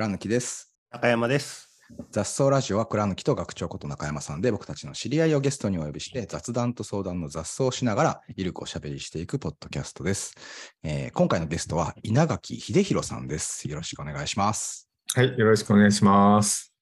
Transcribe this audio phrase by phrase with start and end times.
[0.00, 0.74] 倉貫です。
[0.90, 1.68] 中山です。
[2.10, 10.32] 雑草ラジオは倉貫と学長こと中山さんで僕たちの知り合いをゲストにお呼びして雑談と相談の雑草をしながらゆるくおしゃべりしていくポッドキャストです。
[10.82, 13.68] えー今回のゲストは稲垣秀弘さんです。
[13.68, 14.88] よろしくお願いします。
[15.14, 16.72] はい、よろしくお願いします。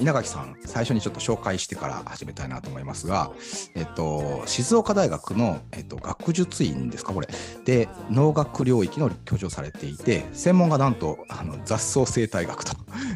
[0.00, 3.30] 稲垣さん、最初にちょっと紹介してから始めたいなと思いますが、
[3.74, 7.28] えっと、静岡大学の、えっと、学術院ですか、これ、
[7.64, 12.72] で、農学領域の教授をされていて、専門がなんとあの雑草生態学と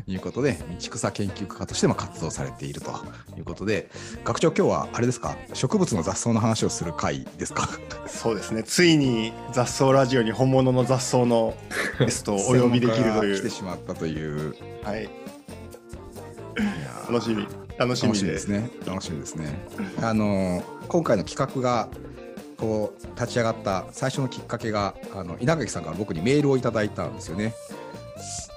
[0.06, 2.90] いうことで、道草研究家としても活動されていると
[3.36, 3.90] いうことで、
[4.24, 7.68] 学長、今日はあれですか、植物の雑草の話をする回ですか？
[8.06, 8.62] そうですね。
[8.62, 11.54] ついに雑草ラジオに本物の雑草の
[11.98, 13.36] ゲストをお呼びできるという。
[13.40, 15.08] 来てしまったという、はい。
[17.08, 17.46] 楽しみ。
[17.78, 18.70] 楽しみでですね。
[18.86, 19.66] 楽しみですね。
[20.00, 21.88] あの今回の企画が
[22.56, 27.54] こう立ち上がった最初のきっかけがあの稲垣さんから僕にメールをいただいたんですよね。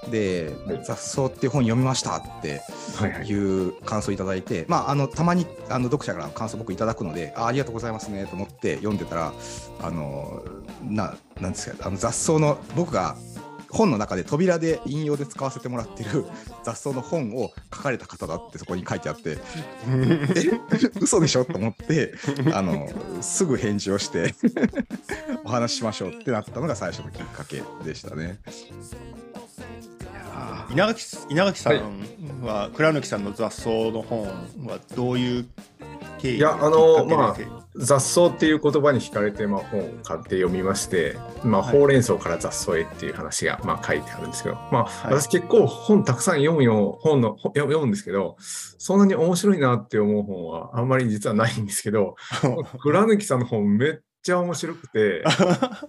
[0.10, 2.62] ではい「雑草っていう本読みました」って
[2.96, 3.28] はいはい。
[3.28, 9.34] いう感想をいただいて、まあ、あのたまにあの読者からの感想を僕いただくのであありがとうございますねと思って読んでたら
[9.82, 10.44] あの
[10.82, 13.18] ななんですかあの雑草の僕が
[13.70, 16.26] 本の中で扉で引用で使わせてもらってる
[16.64, 19.38] 雑草の本を書かれた方だってそこに書いてあって。
[19.88, 20.60] え？
[21.02, 21.46] 嘘でしょ？
[21.46, 22.14] と思って
[22.54, 22.88] あの
[23.22, 24.34] すぐ返事をして
[25.44, 28.40] お話ししましょうってなったのが最初のきっかけでしたね。
[30.72, 34.26] 稲垣稲垣さんは、倉貫さんの雑草の本
[34.66, 35.46] はどういう
[36.18, 41.78] 経緯いやあのまあ雑草っていう言葉に惹かれて、まあ、本を買って読みまして、まあ、はい。
[41.78, 45.14] ほうれん草から雑草へっていう話が、まあ、書いてあるんですけど、まあ、はい。
[45.14, 52.16] 私結構本たくさん読むよ、本の、本読むんですけど、そんなに面白いなって思う本はあんまり実はないんですけど、
[52.82, 55.24] 倉貫さんの本めっちゃ面白くて、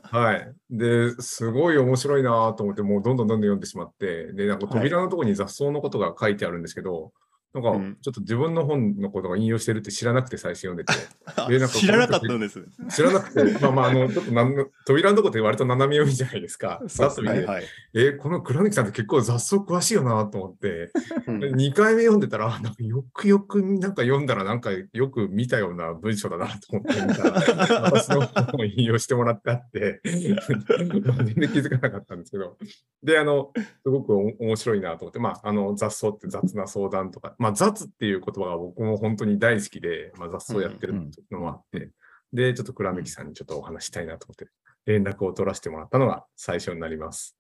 [0.03, 0.53] はい。
[0.71, 7.13] で、すごい面白いなと思って、もうどんどんどんどん読んでしまって、で、なんか扉のところに雑草のことが書いてあるんですけど、
[7.61, 7.97] なんかうん。
[8.01, 10.93] ちょっと自分の本のことが引用してるって知らなくて最初読んでて、
[11.49, 12.65] でなんか知らなかったんです。
[12.91, 16.81] 知らなくて、まあまあ、あの、ちょっとなんの扉のとこって割と斜め読みじゃないですか。
[16.81, 17.65] はいはい。
[17.95, 20.91] えーこの倉貫さんって結構雑草詳しいよなと思って、
[21.27, 21.39] うん。
[21.55, 32.57] 2回目読んでたら、なんかよくよくなんか読んだら、なんかよく見たような文章だなと思って見たら、 私の本を引用してもらってあって、 全然気づかなかったんですけど、
[33.03, 33.53] で、あの、
[33.83, 40.95] すごくお面白いなと思って、まあ、あの、雑草って雑な相談とか、まあ、雑っていう言葉が僕も本当に大好きで、まあ、雑草やってる
[41.31, 41.91] のもあって、
[42.33, 44.49] で、ちょっと倉貫さんにちょっとお話したいなと思って、
[44.87, 47.37] 連絡を取らせてもらったのが最初になります。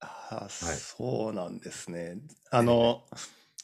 [0.00, 2.18] あそうなんですね。
[2.50, 3.04] あの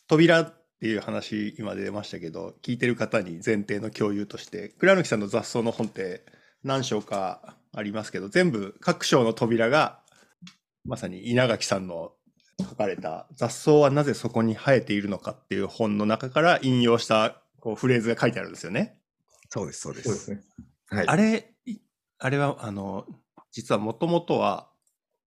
[0.06, 6.26] 扉っていう話今出ましたけど聞いてる方に前提の共有として倉貫さんの雑草の本って
[6.62, 10.00] 何章かありますけど全部各章の扉が
[10.84, 12.12] まさに稲垣さんの
[12.60, 19.00] 書かれた「雑草はなぜそこに生えているのか」っていう本の中から引用したこうフレーズが書いてあるんですよね。
[19.48, 20.08] そうですそうです。
[20.08, 20.42] ですね。
[20.88, 21.06] はい。
[21.06, 21.78] あれ、い
[22.18, 23.06] あれは、あの、
[23.52, 24.70] 実はもともとは、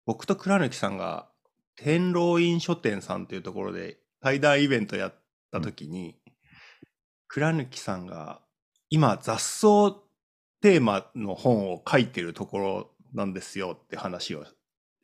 [0.05, 1.29] 僕と倉貫さんが、
[1.75, 5.15] 天狼院書店さんっていうところで対談イベントやっ
[5.51, 6.19] た時に、
[7.27, 8.41] 倉貫さんが、
[8.89, 10.01] 今、雑草
[10.61, 14.45] テーマの本を書いてるところなんですよって話を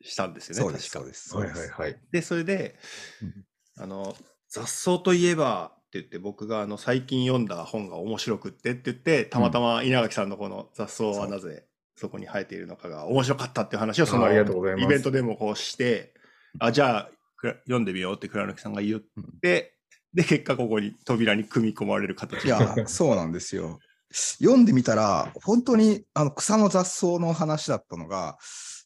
[0.02, 1.14] したんですよね、そうです確か。
[1.14, 1.60] そうです。
[1.60, 2.00] はいはいはい。
[2.10, 2.76] で、それで
[3.22, 3.44] うん、
[3.76, 4.16] あの、
[4.48, 11.64] 雑草といえばって言って、僕があの最近読んだ本が面白くってって言って、たまたま稲垣さんのこの雑草はなぜ
[11.96, 14.84] そこに生えているのかが面白かったっていう話をそのあありがとうございます。
[14.84, 16.14] イベントでもこうして、
[16.58, 19.02] あ、じゃあくら読んでみようって倉貫さんが言っ
[19.40, 19.74] て、
[20.14, 23.78] で、結果ここに扉に組み込まれる形いや、 そうなんですよ。
[24.12, 28.36] 読んでみたら、本当にあの草の雑草の話だったのが、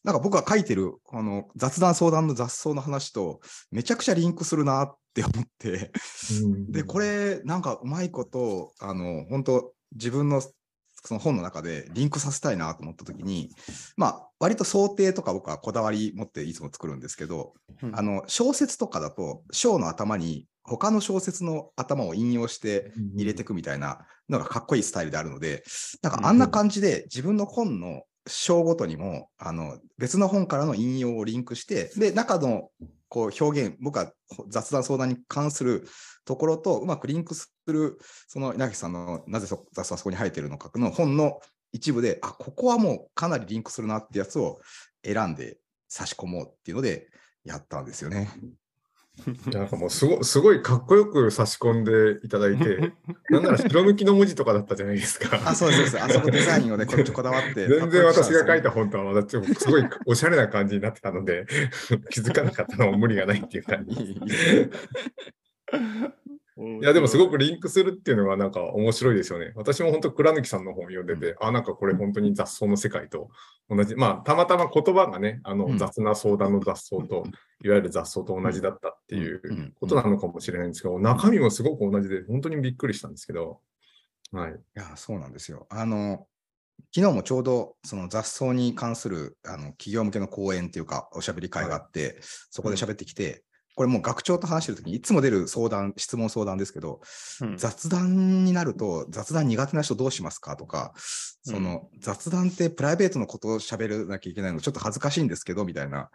[0.07, 5.91] なんか僕が書いてるこの雑談相談の雑草の話とめちゃくちゃリンクするなって思って、
[6.69, 10.41] で、これ、なんかうまいこと、あの、本当自分の
[11.03, 13.49] その本の中でリンクさせたいなと思ったときに、
[13.97, 17.93] まあ、割と想定とか僕はこだわり持っていつも作るんですけど、うん。
[17.93, 25.65] あの、小説とかだと、章の頭に他の小説の頭を引用して入れていくみたいなのがかっこいいスタイルであるので、
[26.01, 32.69] なんかあんな感じで自分の本の章ごとにも、あの、別の本からの引用をリンクして、で、中の
[33.09, 34.11] こう表現、僕は
[34.49, 35.87] 雑談相談に関する
[36.25, 37.97] ところとうまくリンクする、
[38.27, 41.39] その稲垣さんのなぜ雑談そこに生えてるのかの本の
[41.71, 44.59] 一部で、あ、ここはもうかなりリンクするなってやつを
[45.03, 45.57] 選んで
[45.87, 47.07] 差し込もうっていうので
[47.43, 48.29] やったんですよね。
[49.51, 52.93] なんかもうすごすごいかっこよく差し込んでいただいて、
[53.31, 55.41] なんなら白抜きの文字とかだったじゃないですか。
[55.43, 56.03] あ、そうですそうです。
[56.03, 57.67] あそこデザインをね、こっちこだわって。
[57.67, 58.67] 全然私が書いた。
[58.67, 61.45] た本とはまたちょっとすごいおしゃれな感じになってたので、
[62.11, 64.19] 気づかなかったのは無理がないっていう感じ。
[66.57, 69.51] いや、でもすごくリンクするっていうのはなんか面白いですよね。
[69.55, 73.29] 私も本当、倉貫さんの本読んでて、あ、なんかこれ本当に雑草の世界と
[73.69, 73.95] 同じ。
[73.95, 75.77] まあ、たまたま言葉がね、あのうん。
[75.77, 77.25] 雑な相談の雑草と、
[77.63, 83.59] いわゆる雑草と同じだったっていうことなのかもしれないんですけど、中身もすごく同じで、本当にびっくりしたんですけど、
[84.31, 84.51] はい。
[84.51, 85.67] いや、そうなんですよ。
[85.69, 86.27] あの、
[86.93, 92.17] 昨日もちょうどその雑草に関するあの企業向けの講演っていうか、おしゃべり会があって、
[92.49, 93.43] そこで喋ってきて、
[93.77, 96.99] これもう学長と話してるときにいつも出る相談、質問相談ですけど、
[97.41, 97.57] うん。
[97.57, 100.93] 雑談になると、雑談苦手な人どうしますかとか、
[101.43, 106.09] その雑談ってプライベートのことを喋らなきゃいけないのちょっと恥ずかしいんですけど、みたいな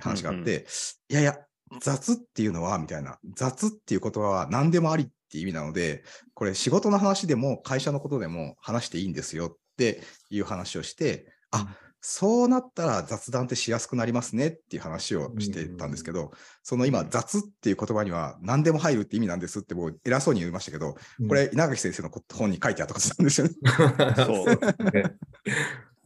[0.00, 0.64] 話があって、うん
[1.10, 1.38] いやいや、
[1.80, 6.04] 雑っていうのは、みたいな、雑っていう言葉は何でもありっていう意味なので、
[6.34, 11.66] これ仕事の話でも会社のことでも話していいんですよっていう話をして、あ、
[12.00, 16.30] そうなったら雑談ってしやすくなりますねっていう話をしてたんですけど、
[16.62, 20.96] その今、雑っていう言葉には何でも入るって意味なんですってもう偉そうに言いましたけど、
[21.28, 23.54] これ稲垣先生の本に書いてあったことなんですよね。
[24.16, 24.90] そう。
[24.92, 25.16] ね。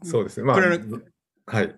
[0.02, 0.44] そうですね。
[0.44, 0.56] まあ、
[1.46, 1.76] はい。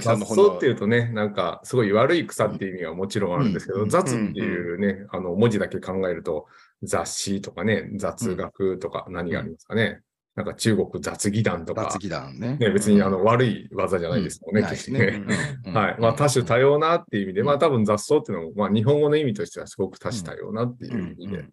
[0.00, 0.42] さんの本の。
[0.44, 3.88] 雑草っていうとね、なんかすごい悪い草っていう意味はもちろんあるんですけど、うん。
[3.88, 6.46] 雑っていうね、あの文字だけ考えると、
[6.82, 10.02] 雑誌とかね、雑学とか何がありますかね。
[10.34, 11.90] なんか中国雑技団とか。
[11.92, 12.56] 雑、技団ね。
[12.56, 15.22] ね、別にあの悪い技じゃないですもんね、決して
[15.70, 15.96] はい。
[16.00, 17.46] まあ多種多様なっていう意味で、うん。
[17.48, 21.44] まあ多分雑草っていうのも、まあ日本語の意味としてはすごく多種多様なっていう意味で、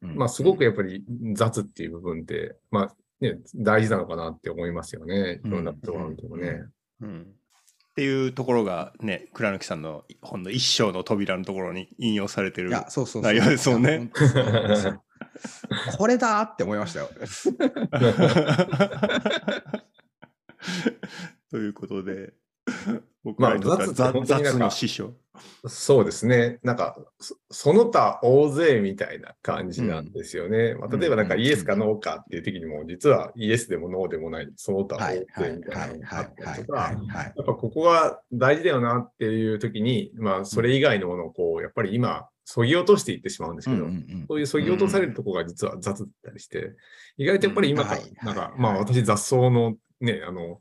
[0.00, 1.04] まあすごくやっぱり
[1.34, 5.40] 雑っていう部分って、まあね、大事なのかなって思いますよね。
[5.44, 6.64] いろんなところを見てもね。
[7.00, 7.26] うん。
[7.94, 13.32] っていうところがね倉貫さんの本の一章の扉のところに引用されてるいや、そうそうそう。
[13.32, 14.10] 内容ですもんね
[15.98, 17.10] これだって思いましたよ。
[21.50, 22.32] ということで
[23.22, 25.14] 僕まあらにとっては雑師匠
[25.66, 26.58] そうですね。
[26.62, 30.74] なんか、そその他大勢みたいな感じなんですよね。
[30.74, 35.26] まあ、例えばなんかうんイエスかノーかっていう時にも、実はイエスでもノーでもない、その他大勢
[35.56, 36.92] みたはいいなのがあはいったりとか。
[37.14, 43.86] やっぱここが大事だよなっていう時に、まあそれ以外のものをこう、やっぱり今、そぎ落としていってしまうんですけど、
[44.28, 46.72] そういうそぎ落とされるところが実は雑だったりして、
[47.16, 48.04] 意外とやっぱり今からうん。
[48.04, 50.60] はい、なんかは、いまあ私雑草のね、あの、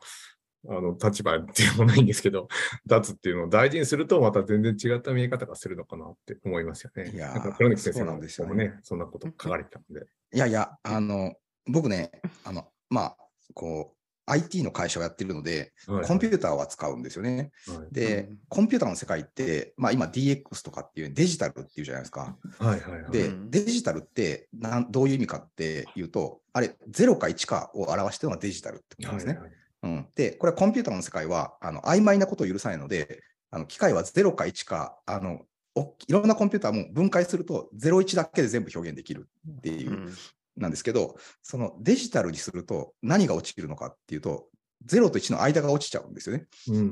[0.69, 2.47] あの立場っていうのもないんですけど、
[2.85, 7.12] 雑っていうのを大事にすると、また全然違った見え方がするのかなって思いますよね。
[7.13, 8.79] いや黒貫先生そうなのんね。
[8.81, 10.06] そんなこと書かれてたので。
[10.33, 12.12] いやいや、あの、僕ね、
[12.45, 13.18] あの、まあ、
[13.53, 17.51] こう、IT の会社をやってるので、はいコンピューターは使うんですよね。
[17.67, 22.37] はいで、うんコンピューターの世界って、まあ今 DX とかっていうデジタルっていうじゃないですか。
[22.59, 23.11] はいはいはい。
[23.11, 29.33] で、うんデジタルってなんどういう意味かっていうと、あれ、0か1かを表してるのがデジタルってことですね。
[29.33, 29.51] はいはい
[29.83, 33.21] うん、で、これはコンピューターの世界はあの曖昧なことを許さないので、
[33.51, 35.41] あの機械は0か1かあの
[35.75, 39.27] お、いろんなコンピューターも分解すると01だけで全部表現できる
[39.57, 40.13] っていうう、ん
[40.57, 44.48] なんですけど、そのデジタルにすると何が落ちるのかっていうと、
[44.86, 46.45] 0と1の間が落ちちゃうんですよね。
[46.67, 46.86] うんううん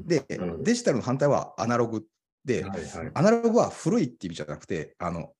[0.00, 0.24] んで
[0.60, 2.04] デジタルの反対はアナログ
[2.44, 2.68] で、うん。
[2.70, 3.10] はいはい。
[3.14, 5.32] アナログは古いって意味じゃなくて、あの、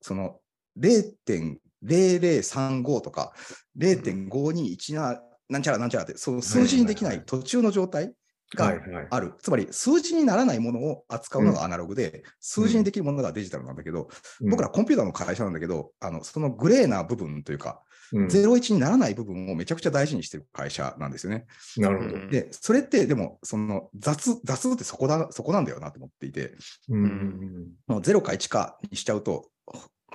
[0.00, 0.40] その
[0.78, 3.34] 0.0035とか
[3.78, 8.12] 0.5217なんちゃらなんちゃらって、その数字にできない途中の状態
[8.54, 9.06] がはいはい。
[9.10, 9.34] ある。
[9.40, 14.08] つまり数字にならないものを扱うのがアナログで、数字にできるものがデジタルなんだけど、
[14.40, 21.46] 僕らコンピューターの会社なんだけど、あのそのグレーな部分というか、うん、01にならない部分をめちゃくちゃ大事にしてる会社なんですよね。
[21.76, 22.14] なるほど。
[22.14, 26.54] うんで、それってでも、その雑、雑ってそこだ、そこなんだよなと思っていて、
[26.88, 29.48] うんうんもう0か1かにしちゃうと、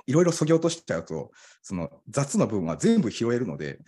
[0.06, 1.30] いろいろそぎ落としちゃうと、
[1.62, 3.78] その雑な部分は全部拾えるので、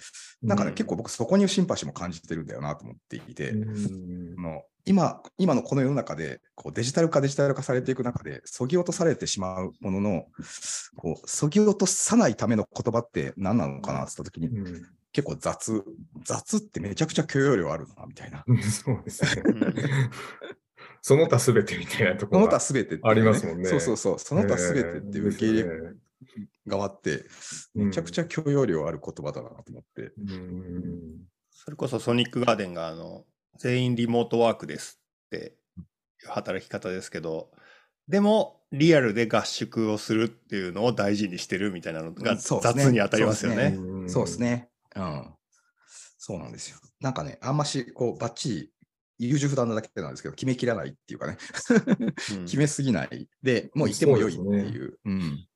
[0.42, 0.58] なん。
[0.58, 4.34] かね、うん結構僕そこにシンパシーも感じてるんだよなと思っていて、うん。
[4.38, 10.26] あの今今のこの世の中でこうデジタル化デジタル化されていく中で、そぎ落とされてしまうものの、
[10.96, 14.82] こうそぎ落とさないための言葉って何なのかなって言ったときに、うん。
[15.12, 15.84] 結構雑、
[16.24, 18.42] 雑ってめちゃくちゃ許容量あるな、みたいな。
[18.46, 19.42] うんそうですね。
[19.46, 19.74] う ん
[21.06, 23.68] その他すべてみたいなとこその他すべてありますもんね。
[23.68, 25.92] そうそうそう、その他すべてって受け入れれ
[26.66, 27.24] 側って、
[27.74, 30.12] めちゃくちゃ許容量ある言葉だなと思って。
[30.18, 33.24] うんそれこそソニックガーデンがあの
[33.58, 35.56] 全員リモートワークですって
[36.22, 37.52] いう働き方ですけど
[38.06, 43.70] でもリアルで合宿をするっていうのを大事にしてるみたいなのが雑に当たりますよね。
[43.70, 44.38] んそうです。
[44.40, 44.68] ね。
[44.96, 45.30] うん。
[46.18, 46.78] そうなんですよ。
[47.00, 48.48] なんかね、あんまし、こう、ばっち
[49.18, 51.38] り優柔不断なだけなんですけど、決めきらないっていうかね、
[52.32, 53.28] うん 決めすぎない。
[53.42, 54.98] で、もういても良いっていう。
[55.04, 55.46] うん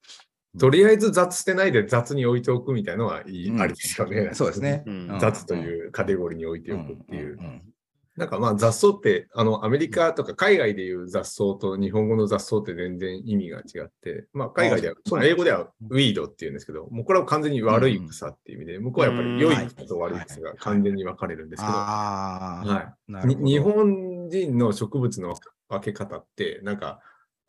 [0.59, 3.61] とりあえず雑してないで雑に置いておくみたいなのはいい、うん。
[3.61, 4.31] ありですよね。
[4.33, 4.85] そうですね。
[5.21, 7.38] 雑というカテゴリーに置いておくっていう。
[8.19, 23.45] なんかまあ雑草って、あの、アメリカとか海外でいう雑草と日本語の雑草って全然意味が違って、まあ海外では、あそうまあ英語ではウィードっていうんですけど、もうこれは完全に悪い草っていう意味で、向こうはやっぱり良い草と悪い草が完全に分かれるんですけど、はい。
[23.45, 25.37] 日本人の植物の
[25.69, 26.99] 分け方って、なんか、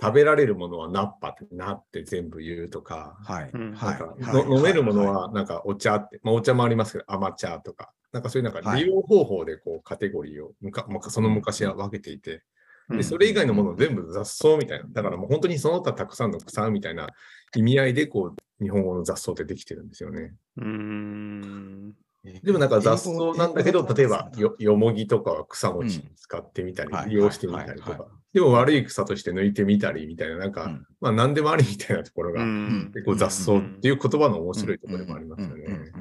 [0.02, 3.52] 食べられるものはナッパってなって全部言うとか、はい。
[3.54, 4.44] うんはない。
[4.50, 5.14] 飲めるものはい。
[5.14, 8.84] はなんかお茶って、まあお茶もありますけど、甘茶とか、なんかそういうなんかはい。
[8.84, 12.44] 利用方法でこうカテゴリーをむか、むかその昔は分けていて、
[12.90, 12.98] うん。
[12.98, 17.10] で、それ以外のもの全部雑草みたいな、だからもう本当にその他たくさんの草みたいな
[17.56, 20.34] 意味合いでこう、日本語の雑草ってできてるんですよね。
[20.58, 21.94] うーん。
[22.24, 30.86] でもなんか雑草なんだけど、例えばよよもぎとかは草餅使ってみたり、はい利用してみたりとか、でも悪い草として抜いてみたりみたいな、なんか、うん。
[31.00, 32.92] まあ何でもありみたいなところが、うん。
[32.94, 35.92] 結構雑草っていう言葉の面白いところでもありますよね。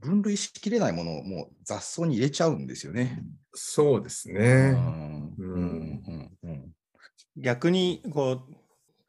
[0.00, 2.66] 分類しきれないものをもう雑草に入れちゃうん。
[2.66, 3.22] ですよね。
[3.54, 4.76] そうですうね。
[7.36, 8.54] 逆にこう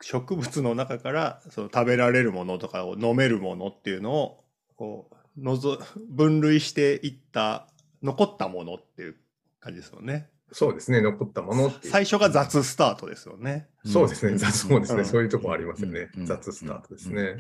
[0.02, 4.44] 植物の中からその食べられるものとかを飲めるものっていうのを
[4.76, 7.68] こうのぞ 分類していった
[8.02, 9.16] 残ったものっていう
[9.60, 10.30] 感じですよね。
[10.52, 11.02] そうですね。
[11.02, 11.72] 残ったもの。
[11.84, 13.70] 最初が雑スタートですよね。
[13.86, 14.38] そうですね。
[14.38, 15.00] 雑そうですね。
[15.00, 16.22] うんそういうとこありますよねう。
[16.22, 17.36] ん雑スタートですね。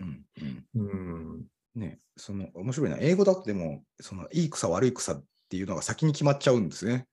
[0.76, 1.46] うん。
[1.76, 2.98] ね、その面白いな。
[3.00, 7.08] 英語だとでも、そのいい草、悪い草っていうのが先に決まっちゃうんですね。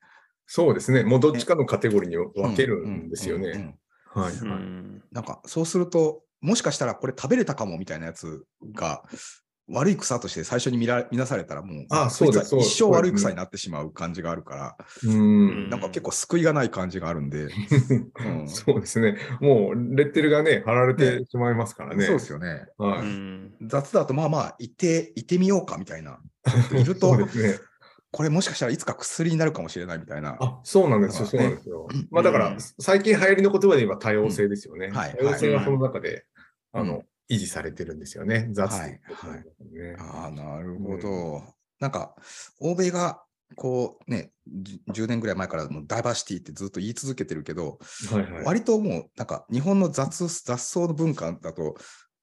[0.47, 1.03] そうですね。
[1.03, 3.77] もうどっちかのカテゴリーに分けるんですよね。
[4.07, 4.35] はい。
[5.13, 9.03] なんかそうすると、もしかしたらこれ食べれたかもみたいなやつが
[9.69, 15.69] 悪い草として最初に見ら見なされたら、もうあそいつはそうです一生悪い草になってしまう感じがあるから、うん。
[15.69, 17.49] なんか結構救いがない感じがあるんで、
[18.25, 19.17] うんそうですね。
[19.41, 22.05] もうレッテルがね、貼られてしまいますからね。
[22.05, 22.67] そうですよね。
[22.79, 23.07] うはい。
[23.07, 26.19] ん雑だとまあまあいて、いてみようかみたいな。
[26.73, 27.59] いるとそうですね。
[28.13, 30.37] これもしかしたらいつか薬になるかもしれないみたいな。
[30.41, 31.21] あ、そうなんですよ。
[31.23, 32.09] まあそうなんですようん。
[32.13, 34.89] まあだからうん、最近流行りの言葉で言えば多様性ですよね。
[34.89, 36.25] んはい多様性がその中で、はい
[36.73, 38.49] あの、維持されてるんですよね。
[38.53, 39.13] 雑はいって
[39.65, 41.43] いうことなるほど。
[41.81, 42.15] なんか、
[42.61, 43.23] 欧米が、
[43.55, 47.79] こうね、じ10年ぐらい前からもうダイバーシティってずっと言い続けてるけど、
[48.11, 48.45] はいはい。
[48.45, 51.77] 割ともう、なんか日本の雑雑草の文化だと、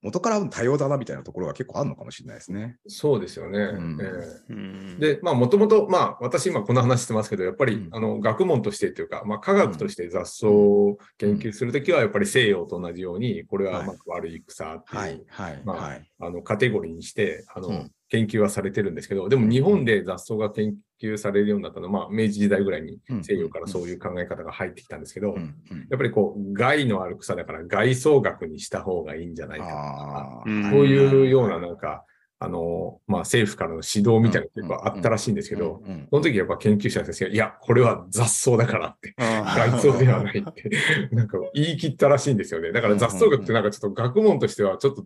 [0.03, 2.77] 元から多様だなみたいなところが結構あるのかもしれないですね。
[2.87, 3.59] そうですよね。
[3.59, 3.97] ん。
[4.01, 4.53] ええ。
[4.53, 4.99] うん。
[4.99, 7.89] で、まあ、もともと、まあ、私今この話してますけど、やっぱり、うん。
[7.91, 13.87] あの、学問としてというか、まあ、科学として雑草を研究するときは、やっぱり西洋と同じように、これははい。
[13.87, 16.11] まあ悪い草っていう、はい、はい、まあはい。
[16.19, 17.91] あの、カテゴリーにして、あの、うん。
[18.09, 23.23] 研究はされてるんですけど、でも日本で雑草が研究されるようになったのは、まあ、明治時代ぐらいにうん。
[23.23, 25.55] 西洋からそういう考え方が入ってきたんですけど、うん。
[25.71, 25.87] うん。
[25.89, 32.05] やっぱりこう、害のある草だから害草学にした方がいいんじゃないかとか、そういうようななんか、
[32.43, 40.69] あの、まあ、政府からの指導みたいなのがあったらしいんですけど、、その時やっぱ研究者先生が、いや、これは雑草だからって、あ害草ではないって、
[41.11, 42.73] なんか言い切ったらしいんですよね。
[42.73, 45.05] だから雑草学ってなんかちょっと学問としてはちょっと、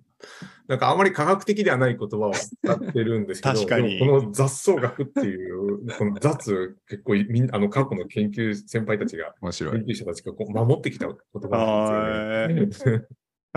[0.67, 3.56] なんかあまり科学的ではない言葉を使ってるんですけど、
[4.00, 13.06] この雑草学っていう、この雑、結構みんあの過去の研究先輩たちが、研究者たちがこう守ってきた言葉なんですよね。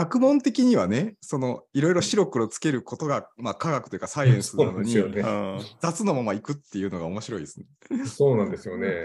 [0.01, 5.61] 学問的にはね、そのいろいろ白黒つけることが、まあ、科学というかサイエンスなのに、 そうなんですようん。
[5.81, 7.67] 雑のまま行くっていうのが面白いですね。
[8.07, 9.05] そうなんですよね。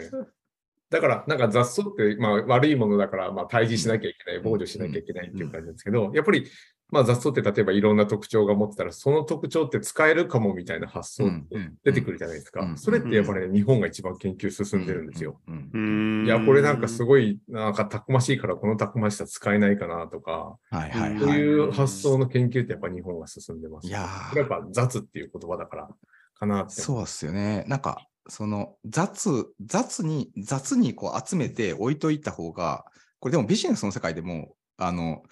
[0.90, 6.46] だから、なんか雑草って、まあ、悪いものだから、まあ、退治しなきゃいけない、防除しなきゃいけないっていう感じなんですけど、やっぱり、
[6.90, 12.62] まあ、雑草って例えばいろんな特徴が持ってたら、その特徴って使えるかもみたいな発想って出てくるじゃないですか。
[12.62, 15.40] うんそれってやっぱり、ね、日本が一番研究進んでるんですよ。。
[15.48, 15.78] うんう
[16.24, 21.20] んいや、これなんかすごい、なんかたくましいから、このたくましさ使えないかなとか、はいはいはい。
[21.20, 23.88] そういう発想の研究ってやっぱ日本が進んでます。
[23.88, 25.90] いややっぱ雑っていう言葉だから
[26.36, 26.82] かなって。
[26.82, 27.66] そうっすよね。
[27.68, 32.86] なんか、その雑、雑に、雑にこう集めて置いといた方が、
[33.20, 35.24] これでもビジネスの世界でも、あの、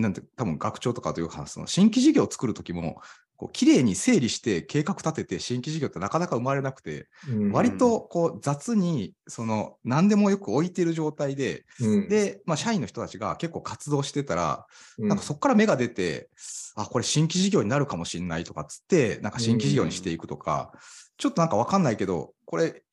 [0.00, 1.66] なんて、多分学長とかというか、その。
[1.66, 3.00] 新規事業を作るときも、
[3.36, 7.52] こう綺麗に整理して計画立てて新規事業ってなかなか生まれなくて、うん。
[7.52, 12.08] 割とこう雑にその何でもよく置いてる状態で、うん。
[12.08, 14.66] で、まあ、社員の人たちが結構活動してたら、
[14.98, 15.08] うん。
[15.08, 16.28] なんかそこから芽が出て、
[16.76, 20.72] あ、これ新規事業になるかもしれないとかっつって、なんか新規事業にしていくとか、
[21.16, 22.84] ちょっとなんかわかんないけど、これ、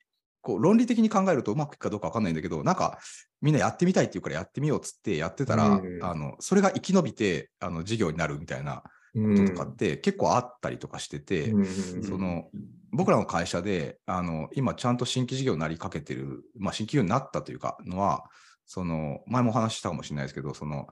[0.41, 3.00] こう論理的に考えるとうまくいくかどうかわかんないんだけど、なんか
[3.41, 6.00] みんなやってみたいっていうからやってみようっつってやってたら、うん。
[6.03, 11.65] あのそれが生き延びてあの事業になるみたいなこととかって結構あったりとかしてて、うん
[12.03, 12.46] その
[12.91, 18.24] 僕らの会社であの今ちゃんと新規事業になりかけてる、まあ、新規事業になったというかのは
[18.72, 20.86] その前もお話ししたかもしれないですけどその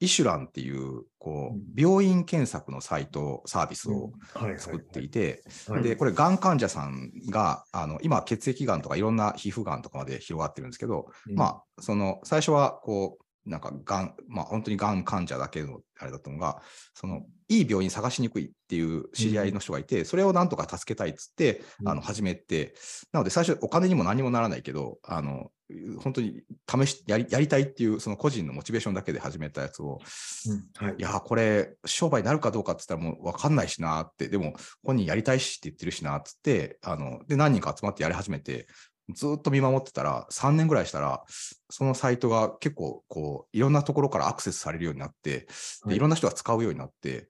[0.00, 4.12] イシュランっていうこう病院検索のサイトサービスを
[4.58, 5.82] 作っていて、はい。
[5.82, 16.62] でこれがん患者さんがあの今血液がんとかいろんな皮膚がんとかまで広がってるんですけど、まあその最初はこうなんかがん、まあ、本当にがん患者だけのあれだったのが、
[16.94, 21.88] そのいい病院探しにくいっていう知り合いの人がいて、それをなんとか助けたいっつって、うん。
[21.88, 22.74] あの始めて、
[23.12, 25.50] なので最初、お金にも何もならないけど、あの
[26.00, 29.98] 本当に試しやりやりたいっていう、その個人のモチベーションだけで始めたやつを、
[30.46, 30.96] うんはい。
[30.98, 38.66] いやー、これ、商売になるかどうかって言ったらもう分かんないしなーって、でも本人やりたいしって言ってるしなーっつって、あので何人か集まってやり始めて、
[39.14, 41.22] ずーっと見守ってたら、3年ぐらいしたら、
[41.70, 45.46] そのサイトが結構こう、いろんなところからアクセスされるようになって、
[45.82, 45.88] はい。
[45.90, 47.28] でいろんな人が使うようになって、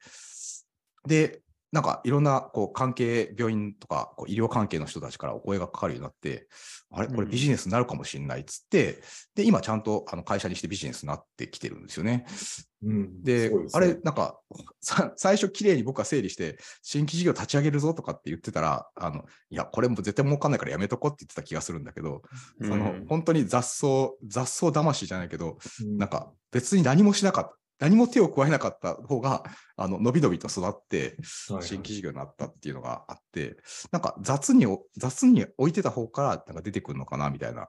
[1.06, 1.40] で、
[1.72, 6.46] なんかいろんなこう関係、病院とかこう医療関係の人たちからお声がかかるようになって、
[6.90, 8.98] あれ、これビジネスになるかもしれないっつって、
[9.34, 12.26] で、今ちゃんとあの会社にしてビジネスになってきてるんですよね。
[12.84, 13.22] うん。
[13.22, 13.56] で、ね。
[13.72, 14.38] あれ、なんか、
[14.82, 22.22] さ最初、綺麗に僕は整理して、新規事業立ち上げるぞとかって言ってたら、あのいや、これも絶対儲かんないからやめとこうって言ってた気がするんだけど、
[22.60, 25.96] そのうん本当に雑草、雑草魂じゃないけど、うん。
[25.96, 27.61] なんか別に何もしなかった。
[27.82, 29.42] 何も手を加えなかった方が、
[29.76, 31.16] あの、伸び伸びと育って、
[31.48, 33.56] はい新規事業になったっていうのがあって、
[33.90, 37.68] なんか雑にお、雑に置いてた方から、なんか出てくるのかな、みたいな。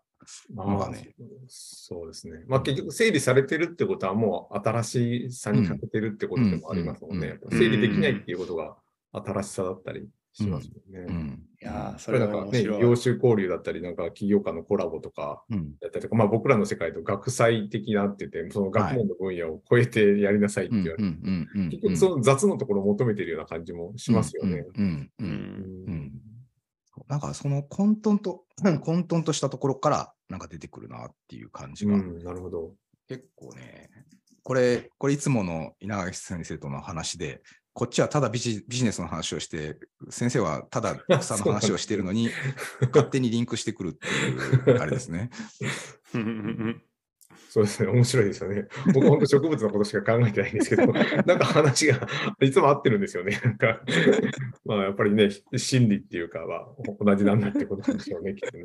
[0.56, 1.14] のがね
[1.50, 2.46] そうですね。
[2.48, 7.40] まあ結局整理されてるってことはもう新しさに欠けてるってことでもありますもんね。
[7.50, 8.78] 整理できないっていうことが
[9.12, 11.06] 新しさだったりしますもんね。
[11.08, 11.48] うん。
[11.62, 12.64] いやーそそれれなんかね。
[12.64, 15.78] 業種交流だったり、なんか企業間のコラボとかうん。
[15.80, 20.84] だったりとか、まあ僕らの世界と学祭的なって言って、その学問の分野を超えてやりなさいってうん。
[20.84, 21.50] 言われて、うん。
[21.56, 21.70] うん。
[21.70, 24.66] 結局その雑のところを求めてるような感じもしますよね。
[24.76, 24.86] うん。
[24.86, 25.12] うん。
[25.20, 25.24] う。
[25.24, 25.30] うん。
[25.30, 25.86] ん。
[25.88, 26.12] うん。
[27.08, 27.20] なん。
[27.20, 28.46] かその混沌と、
[28.82, 30.40] 混沌としたところからなん。
[30.40, 32.76] か出てくるなっていう感じが、うん、なるほど。
[33.08, 33.90] 結構ね、
[34.44, 37.42] これ、これいつもの稲垣先生との話で、
[37.74, 39.78] こっちはただビジビジネスの話をして、
[40.10, 42.30] 先生はただ 草の話をしているのに、
[42.94, 44.08] 勝手にリンクしてくるって
[44.72, 45.32] いう、 あれですね。
[47.50, 48.68] そうですね、面白いですよね。
[48.94, 50.92] 僕、本当植物のことしか考えてないんですけど、
[51.26, 52.08] なんか話が
[52.42, 53.40] いつも合ってるんですよね。
[53.44, 53.82] なんか、
[54.66, 58.64] まあやっぱりね、心理っていうかは同じなんだってことなんでしょうね、きっとね。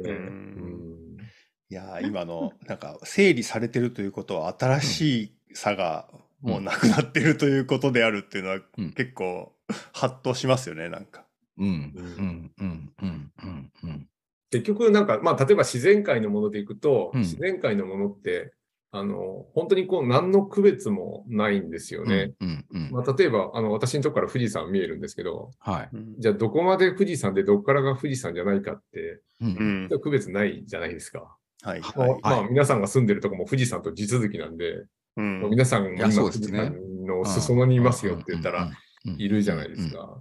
[1.70, 6.08] いやー今のなんか整理されてるということは新しい差が
[6.40, 8.92] もうなくなってるということであるっていうのはうん。
[8.92, 9.52] 結構
[9.92, 11.24] ハッとしますよねなんか。
[11.58, 14.08] うん、うん、うん、うん、うん、うん。
[14.50, 17.20] 結局、なんか、まあ、例えば自然界のものでいくと、うん。
[17.20, 18.54] 自然界のものって、
[18.90, 22.32] あの、本当にこう、何の区別もないんですよね。
[22.40, 25.90] うん、うん、まあ、例えば、あの、私のとこから富士山見えるんですけど、はい。
[26.18, 29.88] じゃあ、どこまで富士山でどこからが富士山じゃないかって、うん。
[29.90, 30.00] うん。
[30.00, 31.36] 区別ないじゃないですか。
[31.62, 31.80] はい。
[31.80, 32.20] まあはい。
[32.22, 34.86] まあ、皆さんが住んでるとこも富士山と地続きなんで、
[35.18, 35.50] うん。
[35.50, 38.70] 皆さんが今富士山の裾野にいますよって言ったら、
[39.04, 40.20] いるじゃないですか。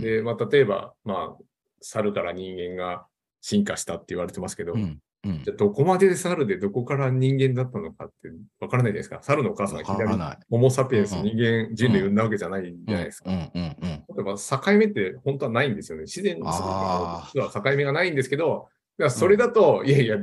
[0.00, 1.42] で、まあ、例えば、まあ、
[1.80, 3.06] 猿から人間が
[3.40, 8.28] 進化したって言われてますけど、じゃあどこまで猿でどこから人間だったのかって
[8.60, 9.20] わからないじゃないですか。
[9.22, 10.38] 猿のお母さんがいきわかなりらない。
[10.50, 13.30] ホモ・サピエンス、うん人間、人類産んだわけじゃないじゃないですか。
[13.30, 16.02] 例えば境目って本当はないんですよね。
[16.02, 18.68] 自然のあ実は境目がないんですけど、
[19.08, 20.18] それだと、いやいや、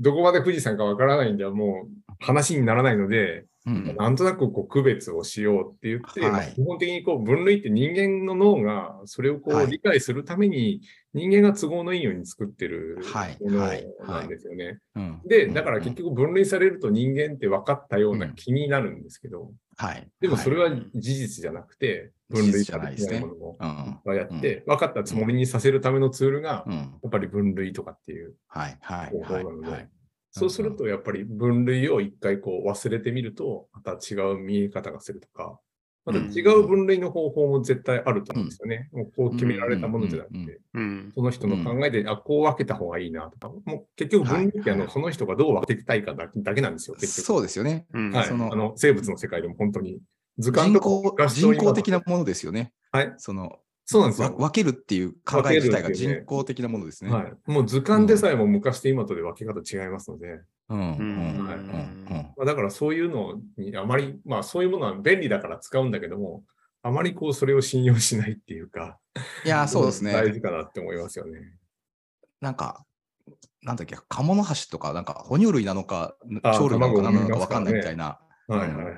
[0.00, 6.30] どこまで富士山かわからないんではもう話にならないので、うん、なんとなくこう区別をしようって言って、はい。
[6.32, 9.64] まあ基本的にこう分類って人間の脳がそれをこはい。
[9.64, 10.82] う理解するために
[11.14, 13.38] 人間が都合のいいように作ってるはい。
[13.40, 13.86] ものはい。
[14.06, 14.80] なんですよね。
[14.96, 15.20] うん。
[15.26, 20.06] で、だから結、局分類されると人間って分かったような気になるんですけど、はい。
[20.20, 24.36] でもそれははい事実じゃなくて、分類されてないものもはい、うん。
[24.36, 28.66] いって、分かったつもりにさせるためのツールが、うん、やっぱり分類とかっていう方
[29.22, 29.44] 法は、ない。
[29.44, 29.88] ので、はい。
[30.36, 35.60] そうするとやっぱり分類を一回こう忘れてみると、また違う見え方がするとか、
[36.04, 38.90] また違う分類の方法も絶対あると思うんですよね。
[38.92, 47.26] もうこう決められたものじゃなくうんうんて、うんその人の考えで、あ、こう分けた方がいいなとか、もう結局分類ってあの、はいその人がどう分けたいかだだけなんですよ、結局。
[47.26, 47.86] そうですよね。
[47.94, 48.26] うんはい。
[48.26, 50.00] そのあの、生物の世界でも本当に。
[50.38, 52.72] 図鑑人と人工的なものですよね。
[52.90, 53.14] はい。
[53.18, 54.28] そのそうなんですよ。
[54.28, 57.10] わ分けるっていう考え自体が人工的なものですね。
[57.10, 57.32] はい。
[57.46, 66.42] もう図鑑でさえも昔と今とで分け方違いますので、うんうんうんはいうんうんまあ、だからそういうのにあまり、まあそういうものは便利だから使うんだけども、
[66.82, 68.98] あまりこうそれを信用しないっていうか、
[69.44, 70.12] いやー、 そうですね。
[70.12, 71.56] 大事かなって思いますよね。
[72.40, 72.84] なんか、
[73.62, 78.18] なんだっけ、カモノハシとか、なんか哺乳類なのか、あ鳥類なのかなのか分かんないみたいな、
[78.48, 78.94] はいはいはい。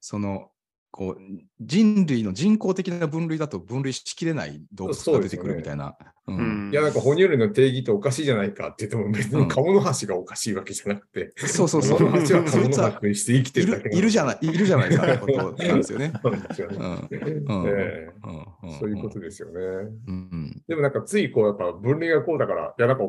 [0.00, 0.50] その、
[0.96, 1.22] こう
[1.60, 5.94] 人類の人工的な分類だと分類しきれない動物が出てくるみたいな。
[6.26, 11.98] ううんんいや、なんか哺乳類の定義っておかしいじゃないかって言っても、別にカモノハシがおかしいわけじゃなくて、そうそうそう。
[11.98, 14.38] カモノハシはカモノそいつはハシとして生きているだけるいるじゃない。
[14.42, 15.32] ない、いるじゃないかってこと
[15.64, 16.12] なんですよね。
[16.22, 16.30] そ
[18.86, 19.60] ういうことですよね。
[20.08, 23.04] うんでもなんかついこうやっぱ分類がこうだから、いやなんか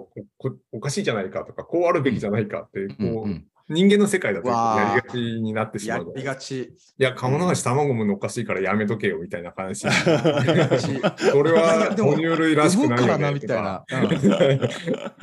[0.74, 6.62] おかしいじゃないかとか、こうあるべきじゃないかって、うんこう、うん人間の世界だとやりがちになってしまやうじゃないりがち。
[6.62, 9.82] いや、カモノハシ卵産むのおかしいからやめとけよみたいな話。
[9.82, 13.84] それは哺乳類らしくないよねみたいな。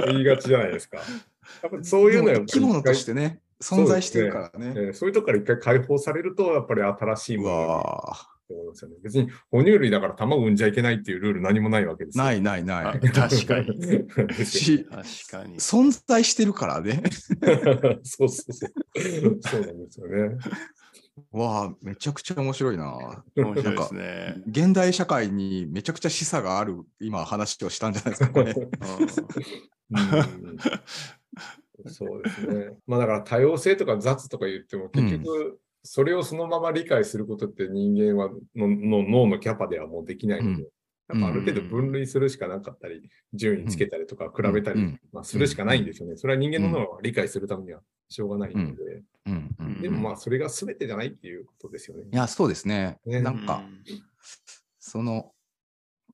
[0.07, 0.98] 言いがちじゃないですか。
[0.98, 4.74] やっぱりそういうのやっぱり生き物としてね、存在してるからね。
[4.76, 8.04] えーそういうとこから一回解放されると、やっぱり新しいうもの
[8.44, 8.96] って思いますよね。
[9.02, 12.24] 別に哺乳類だから卵産んじゃいけないっていうルール何もないわけですよ。
[12.24, 13.00] ないないなあい。
[13.00, 13.80] 確かに。
[13.80, 15.57] ですよし、確かに。
[15.59, 17.02] 存在してるからね。
[18.04, 18.72] そうそうそう。
[19.40, 20.37] そうなんですよね。
[21.30, 23.24] わあ、めちゃくちゃ面白いな。
[23.37, 24.42] 面白いですね。
[24.48, 28.52] 現代社会にめちゃくちゃ示唆がある今話をしたんじゃないですか、これ。
[28.52, 28.68] うん
[31.87, 32.76] そうですね。
[32.87, 40.68] まあだから多様性とか雑とか言っても結局それをそのまま理解することって人間はのの脳のキャパではもうできないので、うん。
[41.07, 45.01] やっぱある程度分類するしかなかったり、順位つけたりとか比べたり、うん。
[45.12, 46.16] まあ、するしかないんですよね。
[46.16, 49.55] それは人間の脳を理解するためにはしょうがないので、うん。
[49.59, 49.83] うん。
[49.83, 52.05] でもまあそれが全てじゃないっていうことですよね。
[52.11, 52.99] いや、そうですね。
[53.05, 53.20] ね。
[53.20, 53.62] なんか、
[54.79, 55.33] その、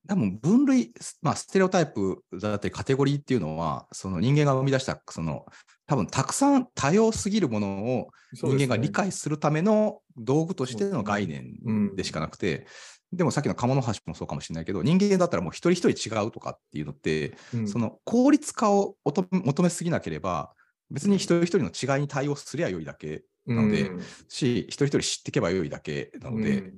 [0.07, 5.45] 多分分類、まあ、ステレオタイプだったりカテゴリーっていうのは、その人間が生み出した、その、
[5.91, 12.65] 多分たくさん多様すぎるものを人間が理解するための道具としての概念でしかなくて、
[13.11, 17.67] でもさっきのカモノハシもそうかもしれないけど、人間だったらもう一人一人違うとかっていうのって、うん。
[17.67, 20.53] その効率化を求めすぎなければ、
[20.91, 23.99] 別に一人一人の違いに対応すりゃよいだけなのでうん。
[24.29, 26.71] し、一人一人知っていけばよいだけなので、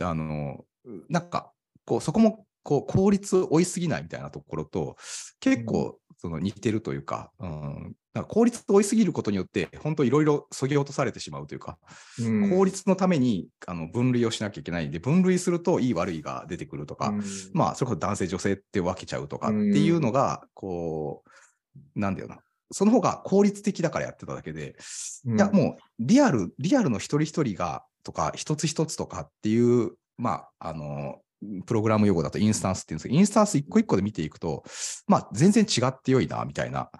[0.00, 0.64] あの、
[1.08, 1.52] なんか、
[1.84, 4.96] こう、そこも、こう、効率追いすぎないみたいなところと、
[5.38, 11.78] 結構、その似てるというか、うん、か効率追いすぎることによって、本当いろいろそぎ落とされてしまうというか、
[12.18, 12.50] うん。
[12.50, 17.22] 効率のためにあの分類をしなきゃいけないんで、分類するといい悪いが出てくるとか、うん。
[17.54, 22.40] まあ、それこそ男性、女性って分けちゃうとかっていうのが、こう、なんだよな。
[22.70, 24.76] その方が効率的だからやってただけで、
[25.24, 25.36] うん。
[25.36, 31.22] いや、もうリアル、リアルの一人一人がとか、一つ一つとかっていう、まあ、あの、
[31.66, 34.62] プログラム用語だとインスタンスっていうんですけど、インスタンス一個一個で見ていくと、
[35.06, 36.90] まあ、全然違ってよいな、みたいな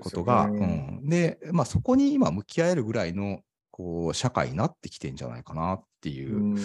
[0.00, 1.08] ことが、ねうん。
[1.08, 6.56] で、まあ、そこに今向き合えるぐらいの、こう、社会になってきてんじゃないかなっていううん。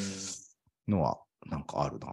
[0.88, 2.08] のは、なんかあるな。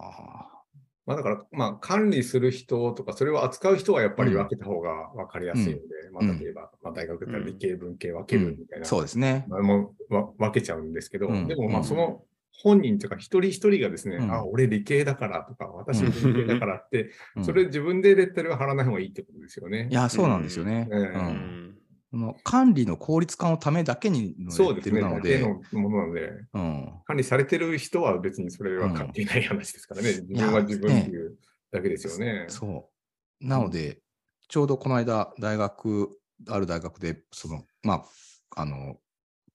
[1.09, 5.81] まあだから、まあ管理する人とか、それを扱う人はやっぱり分けた方が分かりやすいので、
[6.13, 9.47] まあ例えば、まあ大学だったら理系文系分けるみたいな、そうですね。
[9.49, 11.49] まあもうわ分けちゃうんですけど、うん。
[11.49, 11.83] でもまうん。
[11.83, 12.21] あその
[12.53, 19.89] 本人というか一人一人がですね、うんあ、俺理系だからとか、私は文系だからって、うんそれ自分でレッテルを貼らない方がいいってことですよね。
[19.91, 20.89] いや、そうなんですよね。
[20.91, 21.79] うん
[22.13, 25.03] の管理の効率化のためだけにそうですね。
[25.03, 30.09] だけのものなので、うん、管理されてる人は別にそれは関係ない話ですからね。
[30.09, 31.37] 自分は自分っていう
[31.71, 32.47] だけですよね。
[32.49, 32.91] そ
[33.43, 33.47] う。
[33.47, 34.01] なので、
[34.49, 36.09] ちょうどこの間、大学、
[36.49, 38.05] ある大学で、その、ま
[38.57, 38.97] あ、あの、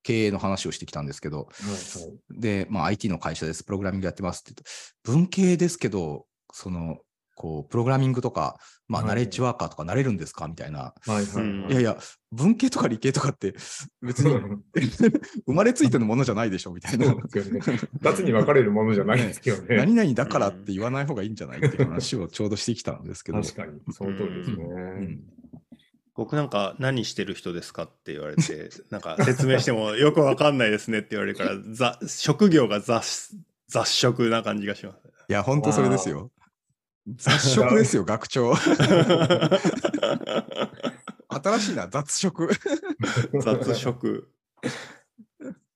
[0.04, 7.00] 経営の話をしてきたんですけど、はいはいで、まあ、IT の会社です、プログラミングやってますって言うと、文系ですけど、その、
[7.36, 10.48] こう、プログラミングとか、まあ、はいナレッジワーカーとかなれるんですか？
[10.48, 10.80] みたいな。
[10.80, 11.98] はいはいはいうんいやいや、
[12.32, 13.56] 文系とか理系とかって、
[14.04, 14.34] 別に
[15.48, 17.22] 生まれついてのものじゃないでしょみたいなそう。
[17.30, 17.62] ですよね。
[18.02, 19.78] 二つに分かれるものじゃないですよね。
[19.78, 23.42] 何々だからって言わない方がいいんじゃないっていう話をちょうどしてきたんですけど。
[23.42, 24.56] 確かに、その通りですね。
[24.63, 25.24] うん
[26.15, 27.84] 僕なんか何してる人ですか？
[27.84, 33.32] って言われて なんか説明してもよくわかんないですねって言われるから ざ職業が雑
[33.67, 34.97] 雑食な感じがします。
[35.30, 36.32] いや、本当それですよ。
[37.15, 38.54] 雑食ですよ、学長。
[41.30, 42.49] 新しいな、雑食。
[43.41, 44.30] 雑食。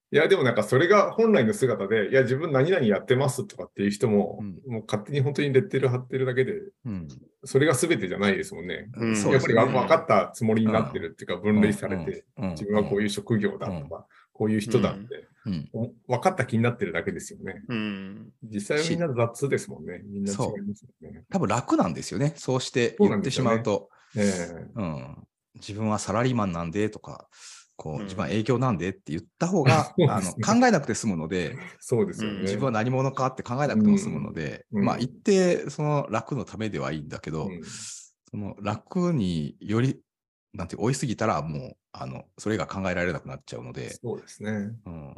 [0.10, 6.54] いや、でもなんかそれが本来の姿で、いや、自分何々やってますとかっていう人も、うんもう勝手に本当にレッテル貼ってるだけで、
[6.86, 7.08] うん、
[7.43, 8.89] それが全てじゃないですもんね。
[8.96, 15.70] うんやっぱり分かったつもりになってるっていうか、分類されて、うん、自分はこういう職業だとか、こういう人だって、うん。
[15.74, 17.63] お分かった気になってるだけですよね。
[17.67, 18.30] うん。
[18.43, 20.02] 実際はみんな雑ですもんね。
[20.06, 21.24] みんな違いますよね。
[21.30, 22.34] 多分楽なんですよね。
[22.38, 23.89] そうして言ってしまうと。
[24.15, 27.28] ええうん、自分はサラリーマンなんでとか、
[27.78, 30.46] こう自分は営業なんでって言った方が、 そうあですね。
[30.46, 32.38] の考えなくて済むので、そうですよね。
[32.40, 34.86] うん自分は何者かって考えなくても済むので、うん。
[34.86, 37.62] まあ一定その楽のためではいいんだけど、うん。
[37.63, 40.02] その楽により、
[40.54, 44.52] なんて追いすぎたらもう、あの、それが考えられなくなっちゃうので、そうですね。
[44.86, 45.16] うん、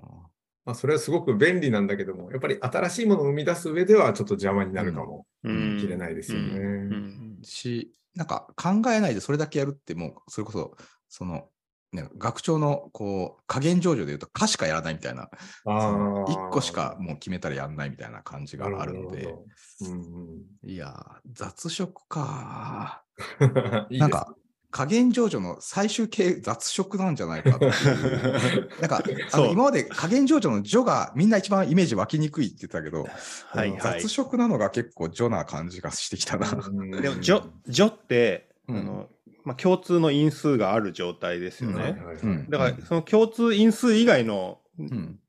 [0.65, 5.79] まあ、それはすごく便利なんだけども、やっぱり新しいものを生み出す上ではちょっと邪魔になるかもうん。
[5.79, 6.47] しれないですよね。
[6.59, 6.93] うん。
[6.93, 6.95] う
[7.39, 7.39] ん。
[7.43, 10.75] し、なんか考えないでそれだけやるって、もうそれこそ、
[11.07, 11.49] その、
[11.91, 15.29] ね、学長のこう加減上場で言うと、可しかやらないみたいな、あ
[15.65, 15.93] あ。
[16.25, 19.35] 1個しかもう決めたらやんないみたいな感じがあるので。
[19.81, 23.03] うんいやー、雑食か
[23.39, 24.35] うん、 いいなんか、
[24.71, 28.69] 加減上場の最終形、雑食なんじゃないかっていう。
[28.81, 33.07] なんか、あそうの今まで加減上場の序がみんな一番イメージ湧きにくいって言ってたけど、
[33.47, 34.07] はいはい雑。
[34.07, 36.51] 食なのが結構序な感じがしてきたな。
[36.51, 39.09] うんでも、ジョ、ジョって、うんあの、
[39.43, 42.45] まあ、共通の因数がある状態ですようんね。
[42.49, 45.19] だから、その共通因数以外のうん。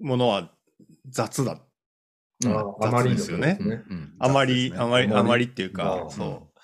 [0.00, 0.52] ものは
[1.08, 1.52] 雑だ。
[1.52, 1.60] うん
[2.56, 3.58] ああまりですよね
[4.18, 6.58] あまり、あまり、あまりあまりっていうあか、あそう。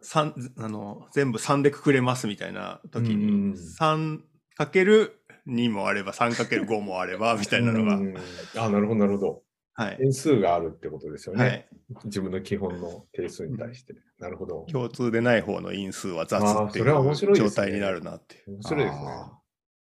[0.00, 4.20] 三あの全部3でくくれますみたいな時うんに、3
[4.56, 8.00] かける2もあれば、3かける5もあれば、みたいなのがう。
[8.00, 8.14] ん
[8.56, 9.42] あなるほど、なるほど。
[9.74, 9.96] はい。
[9.98, 11.44] 点数があるってことですよね。
[11.44, 11.68] はい。
[12.06, 13.94] 自分の基本の定数に対して。
[14.18, 14.66] なるほど。
[14.70, 18.54] 共通でない方の因数は雑っていう状態になるなっていう。
[18.54, 19.06] 面白いですね。
[19.06, 19.40] あ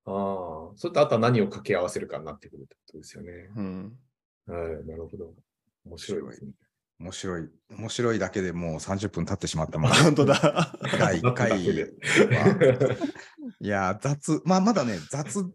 [0.07, 0.73] ああ。
[0.77, 3.33] それとあとは何を掛け合わせるかになってくるってことですよね。
[3.57, 3.99] うん。
[4.47, 5.33] はい、なるほど。
[5.85, 6.51] 面白いですね。
[6.99, 7.49] 面白い。
[7.71, 9.93] 面白いだけでもう30分経ってしまったもん。
[9.93, 10.79] 本当だ。
[10.99, 11.63] 第1回。
[11.63, 11.69] い
[13.61, 15.51] やー、雑、まあ、まだね、雑、雑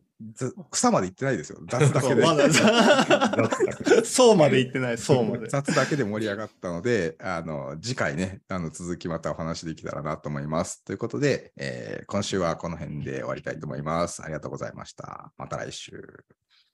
[0.72, 1.60] 草まで行ってないですよ。
[1.70, 2.22] 雑だけで。
[2.22, 2.54] そうまだ
[4.04, 5.48] そうまで言ってない、そうまで。
[5.48, 10.84] 雑だけで盛り上がったので、あの、次回ね、あの、続きまたお話できたらなと思います。
[10.84, 14.22] ということで、えー今週はこの辺で終わりたいと思います。
[14.22, 15.32] ありがとうございました。
[15.38, 16.26] また来週。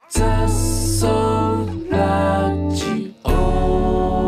[0.10, 1.08] 雑草
[1.90, 4.27] ラジオ